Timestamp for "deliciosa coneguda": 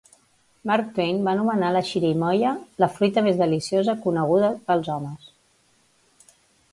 3.43-4.49